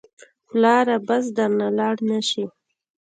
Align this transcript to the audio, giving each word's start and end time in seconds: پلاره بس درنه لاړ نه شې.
پلاره 0.49 0.97
بس 1.07 1.25
درنه 1.37 1.67
لاړ 1.77 1.95
نه 2.09 2.19
شې. 2.29 2.43